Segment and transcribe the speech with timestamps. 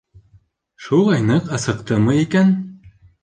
[0.85, 2.57] Шулай ныҡ асыҡтымы икән?